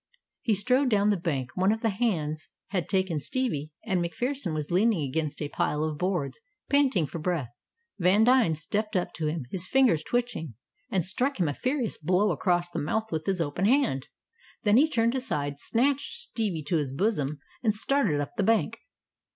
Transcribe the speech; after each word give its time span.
He 0.41 0.55
strode 0.55 0.89
down 0.89 1.11
the 1.11 1.15
bank. 1.15 1.51
One 1.53 1.71
of 1.71 1.81
the 1.81 1.91
hands 1.91 2.49
had 2.69 2.89
taken 2.89 3.19
Stevie, 3.19 3.69
and 3.85 4.01
MacPherson 4.01 4.51
was 4.51 4.71
leaning 4.71 5.07
against 5.07 5.39
a 5.43 5.47
pile 5.47 5.83
of 5.83 5.99
boards, 5.99 6.41
panting 6.71 7.05
for 7.05 7.19
breath. 7.19 7.49
Vandine 7.99 8.55
stepped 8.57 8.95
up 8.95 9.13
to 9.13 9.27
him, 9.27 9.45
his 9.51 9.67
fingers 9.67 10.03
twitching, 10.03 10.55
and 10.89 11.05
struck 11.05 11.39
him 11.39 11.47
a 11.47 11.53
furious 11.53 11.99
blow 11.99 12.31
across 12.31 12.71
the 12.71 12.79
mouth 12.79 13.11
with 13.11 13.27
his 13.27 13.41
open 13.41 13.65
hand. 13.65 14.07
Then 14.63 14.77
he 14.77 14.89
turned 14.89 15.13
aside, 15.13 15.59
snatched 15.59 16.13
Stevie 16.15 16.63
to 16.63 16.77
his 16.77 16.93
bosom, 16.93 17.37
and 17.61 17.75
started 17.75 18.19
up 18.19 18.31
the 18.37 18.41
bank. 18.43 18.79